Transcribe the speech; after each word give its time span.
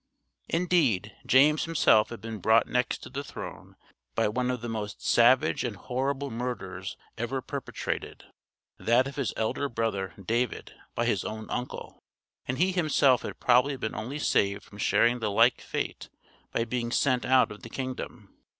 Indeed, 0.49 1.15
James 1.27 1.65
himself 1.65 2.09
had 2.09 2.21
been 2.21 2.39
brought 2.39 2.65
next 2.65 3.03
to 3.03 3.09
the 3.11 3.23
throne 3.23 3.75
by 4.15 4.27
one 4.29 4.49
of 4.49 4.61
the 4.61 4.67
most 4.67 5.05
savage 5.07 5.63
and 5.63 5.75
horrible 5.75 6.31
murders 6.31 6.97
ever 7.19 7.39
perpetrated 7.39 8.25
that 8.79 9.05
of 9.05 9.15
his 9.15 9.31
elder 9.37 9.69
brother, 9.69 10.15
David, 10.19 10.73
by 10.95 11.05
his 11.05 11.23
own 11.23 11.47
uncle; 11.51 12.01
and 12.47 12.57
he 12.57 12.71
himself 12.71 13.21
had 13.21 13.39
probably 13.39 13.77
been 13.77 13.93
only 13.93 14.17
saved 14.17 14.63
from 14.63 14.79
sharing 14.79 15.19
the 15.19 15.29
like 15.29 15.61
fate 15.61 16.09
by 16.51 16.63
being 16.65 16.91
sent 16.91 17.23
out 17.23 17.51
of 17.51 17.61
the 17.61 17.69
kingdom. 17.69 18.33